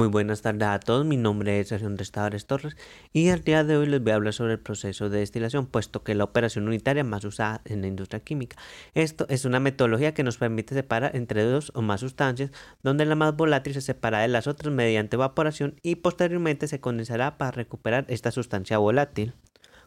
Muy 0.00 0.08
buenas 0.08 0.40
tardes 0.40 0.66
a 0.66 0.80
todos, 0.80 1.04
mi 1.04 1.18
nombre 1.18 1.60
es 1.60 1.68
Sergio 1.68 1.90
Restadores 1.94 2.46
Torres 2.46 2.74
y 3.12 3.28
el 3.28 3.44
día 3.44 3.64
de 3.64 3.76
hoy 3.76 3.84
les 3.84 4.02
voy 4.02 4.12
a 4.12 4.14
hablar 4.14 4.32
sobre 4.32 4.54
el 4.54 4.58
proceso 4.58 5.10
de 5.10 5.18
destilación, 5.18 5.66
puesto 5.66 6.02
que 6.02 6.14
la 6.14 6.24
operación 6.24 6.66
unitaria 6.66 7.04
más 7.04 7.22
usada 7.22 7.60
en 7.66 7.82
la 7.82 7.86
industria 7.86 8.20
química. 8.20 8.56
Esto 8.94 9.26
es 9.28 9.44
una 9.44 9.60
metodología 9.60 10.14
que 10.14 10.22
nos 10.22 10.38
permite 10.38 10.74
separar 10.74 11.14
entre 11.14 11.42
dos 11.42 11.70
o 11.74 11.82
más 11.82 12.00
sustancias, 12.00 12.50
donde 12.82 13.04
la 13.04 13.14
más 13.14 13.36
volátil 13.36 13.74
se 13.74 13.82
separa 13.82 14.20
de 14.20 14.28
las 14.28 14.46
otras 14.46 14.72
mediante 14.72 15.16
evaporación 15.16 15.74
y 15.82 15.96
posteriormente 15.96 16.66
se 16.66 16.80
condensará 16.80 17.36
para 17.36 17.50
recuperar 17.50 18.06
esta 18.08 18.30
sustancia 18.30 18.78
volátil. 18.78 19.34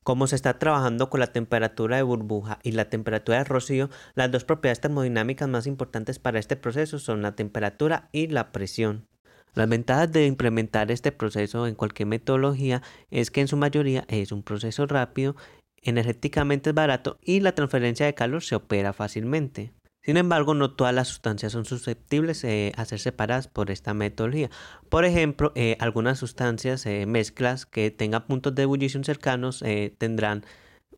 Como 0.04 0.28
se 0.28 0.36
está 0.36 0.60
trabajando 0.60 1.10
con 1.10 1.22
la 1.22 1.34
temperatura 1.34 1.98
de 1.98 2.04
burbuja 2.04 2.60
y 2.62 2.74
la 2.74 2.88
temperatura 2.88 3.40
de 3.40 3.46
rocío, 3.46 3.90
las 4.14 4.30
dos 4.30 4.44
propiedades 4.44 4.80
termodinámicas 4.80 5.50
más 5.50 5.66
importantes 5.66 6.20
para 6.20 6.38
este 6.38 6.56
proceso 6.56 7.00
son 7.00 7.24
la 7.24 7.36
temperatura 7.36 8.10
y 8.12 8.28
la 8.28 8.52
presión. 8.52 9.08
Las 9.54 9.70
ventajas 9.70 10.12
de 10.12 10.26
implementar 10.26 10.92
este 10.92 11.12
proceso 11.12 11.68
en 11.68 11.76
cualquier 11.76 12.08
metodología 12.08 12.82
es 13.12 13.30
que 13.30 13.42
en 13.42 13.48
su 13.48 13.58
mayoría 13.58 14.06
es 14.08 14.32
un 14.32 14.44
proceso 14.44 14.86
rápido, 14.88 15.36
energéticamente 15.82 16.72
es 16.72 16.76
barato 16.76 17.18
y 17.22 17.40
la 17.40 17.54
transferencia 17.54 18.06
de 18.06 18.16
calor 18.16 18.44
se 18.44 18.56
opera 18.56 18.94
fácilmente. 18.94 19.72
Sin 20.02 20.18
embargo, 20.18 20.54
no 20.54 20.72
todas 20.72 20.94
las 20.94 21.08
sustancias 21.08 21.54
son 21.54 21.64
susceptibles 21.64 22.42
de 22.42 22.74
a 22.76 22.84
ser 22.84 23.00
separadas 23.00 23.48
por 23.48 23.72
esta 23.72 23.94
metodología. 23.94 24.50
Por 24.90 25.06
ejemplo, 25.06 25.54
eh, 25.56 25.78
algunas 25.80 26.20
sustancias, 26.20 26.86
eh, 26.86 27.06
mezclas 27.06 27.66
que 27.66 27.90
tengan 27.90 28.28
puntos 28.28 28.54
de 28.54 28.64
ebullición 28.64 29.06
cercanos 29.06 29.62
eh, 29.62 29.96
tendrán 29.98 30.44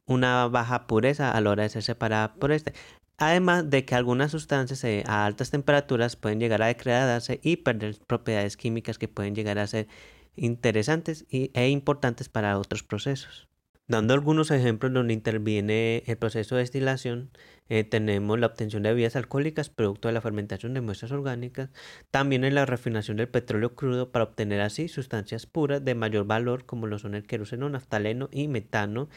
una 0.08 0.48
baja 0.48 0.88
pureza 0.88 1.32
a 1.32 1.42
la 1.42 1.52
hora 1.52 1.64
de 1.64 1.70
ser 1.70 1.84
separadas 1.84 2.32
por 2.40 2.52
este. 2.52 2.74
Además 3.18 3.70
de 3.70 3.86
que 3.86 3.96
algunas 3.96 4.32
sustancias 4.32 4.84
eh, 4.84 5.04
a 5.08 5.26
altas 5.26 5.52
temperaturas 5.52 6.16
pueden 6.16 6.40
llegar 6.40 6.62
a 6.62 6.68
degradarse 6.68 7.40
y 7.44 7.58
perder 7.58 7.98
propiedades 8.08 8.58
químicas 8.58 8.98
que 8.98 9.08
pueden 9.08 9.36
llegar 9.36 9.58
a 9.60 9.68
ser 9.68 9.88
interesantes 10.36 11.26
e 11.30 11.70
importantes 11.70 12.30
para 12.30 12.60
otros 12.60 12.84
procesos. 12.84 13.48
Dando 13.88 14.16
algunos 14.16 14.50
ejemplos 14.50 14.92
donde 14.92 15.14
interviene 15.14 16.02
el 16.08 16.18
proceso 16.18 16.56
de 16.56 16.62
destilación, 16.62 17.30
eh, 17.70 17.84
tenemos 17.84 18.40
la 18.40 18.48
obtención 18.48 18.82
de 18.82 18.90
bebidas 18.90 19.16
alcohólicas 19.16 19.70
producto 19.70 20.08
de 20.08 20.14
la 20.16 20.22
fermentación 20.22 20.74
de 20.74 20.82
muestras 20.82 21.12
orgánicas, 21.12 21.70
también 22.10 22.44
en 22.46 22.56
la 22.56 22.66
refinación 22.66 23.18
del 23.18 23.30
petróleo 23.30 23.76
crudo 23.76 24.12
para 24.12 24.26
obtener 24.26 24.62
así 24.62 24.88
sustancias 24.88 25.46
puras 25.46 25.86
de 25.86 25.94
mayor 25.94 26.26
valor 26.26 26.66
como 26.66 26.88
lo 26.88 26.98
son 26.98 27.14
el 27.14 27.28
queroseno, 27.28 27.70
naftaleno 27.70 28.28
y 28.32 28.48
metano, 28.48 29.08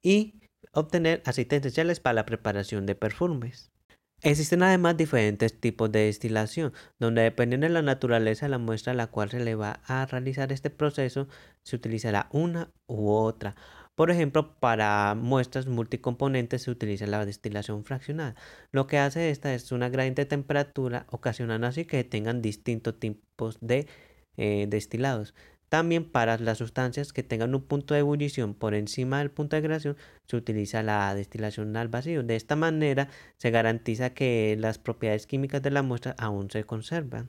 y 0.00 0.34
obtener 0.72 1.22
aceites 1.24 1.60
esenciales 1.60 2.00
para 2.00 2.14
la 2.14 2.26
preparación 2.26 2.86
de 2.86 2.94
perfumes. 2.94 3.70
Existen 4.22 4.62
además 4.62 4.96
diferentes 4.96 5.60
tipos 5.60 5.92
de 5.92 6.06
destilación, 6.06 6.72
donde 6.98 7.22
dependiendo 7.22 7.66
de 7.66 7.72
la 7.74 7.82
naturaleza 7.82 8.46
de 8.46 8.50
la 8.50 8.58
muestra 8.58 8.92
a 8.92 8.96
la 8.96 9.08
cual 9.08 9.30
se 9.30 9.38
le 9.38 9.54
va 9.54 9.80
a 9.86 10.06
realizar 10.06 10.50
este 10.50 10.70
proceso, 10.70 11.28
se 11.62 11.76
utilizará 11.76 12.28
una 12.32 12.70
u 12.86 13.10
otra. 13.10 13.54
Por 13.94 14.10
ejemplo, 14.10 14.58
para 14.58 15.14
muestras 15.14 15.66
multicomponentes 15.66 16.62
se 16.62 16.70
utiliza 16.70 17.06
la 17.06 17.26
destilación 17.26 17.84
fraccionada. 17.84 18.34
Lo 18.72 18.86
que 18.86 18.98
hace 18.98 19.30
esta 19.30 19.54
es 19.54 19.70
una 19.72 19.88
gradiente 19.88 20.22
de 20.22 20.26
temperatura, 20.26 21.06
ocasionando 21.10 21.66
así 21.66 21.84
que 21.84 22.02
tengan 22.02 22.40
distintos 22.42 22.98
tipos 22.98 23.58
de 23.60 23.86
eh, 24.36 24.66
destilados. 24.68 25.34
También 25.74 26.04
para 26.04 26.38
las 26.38 26.58
sustancias 26.58 27.12
que 27.12 27.24
tengan 27.24 27.52
un 27.52 27.62
punto 27.62 27.94
de 27.94 28.00
ebullición 28.00 28.54
por 28.54 28.76
encima 28.76 29.18
del 29.18 29.32
punto 29.32 29.56
de 29.56 29.62
creación 29.62 29.96
se 30.24 30.36
utiliza 30.36 30.84
la 30.84 31.12
destilación 31.16 31.76
al 31.76 31.88
vacío. 31.88 32.22
De 32.22 32.36
esta 32.36 32.54
manera 32.54 33.08
se 33.38 33.50
garantiza 33.50 34.10
que 34.10 34.56
las 34.56 34.78
propiedades 34.78 35.26
químicas 35.26 35.62
de 35.62 35.72
la 35.72 35.82
muestra 35.82 36.14
aún 36.16 36.48
se 36.48 36.62
conservan. 36.62 37.28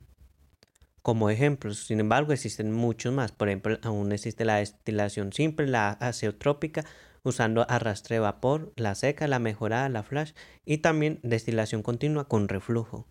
Como 1.02 1.32
ejemplos, 1.32 1.88
sin 1.88 2.00
embargo, 2.00 2.34
existen 2.34 2.72
muchos 2.72 3.12
más. 3.12 3.32
Por 3.32 3.48
ejemplo, 3.48 3.80
aún 3.82 4.12
existe 4.12 4.46
la 4.46 4.58
destilación 4.58 5.34
simple, 5.34 5.66
la 5.66 5.94
azeotrópica, 5.94 6.86
usando 7.24 7.66
arrastre 7.68 8.18
de 8.18 8.20
vapor, 8.20 8.74
la 8.76 8.94
seca, 8.94 9.28
la 9.28 9.40
mejorada, 9.40 9.90
la 9.90 10.04
flash 10.04 10.34
y 10.66 10.78
también 10.78 11.20
destilación 11.24 11.82
continua 11.82 12.28
con 12.28 12.48
reflujo. 12.48 13.08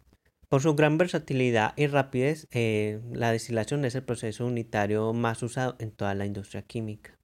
Por 0.54 0.62
su 0.62 0.76
gran 0.76 0.98
versatilidad 0.98 1.72
y 1.75 1.88
rapidez, 1.88 2.47
eh, 2.53 3.00
la 3.10 3.32
destilación 3.32 3.84
es 3.84 3.97
el 3.97 4.04
proceso 4.04 4.47
unitario 4.47 5.12
más 5.12 5.42
usado 5.42 5.75
en 5.81 5.91
toda 5.91 6.15
la 6.15 6.26
industria 6.26 6.62
química. 6.62 7.19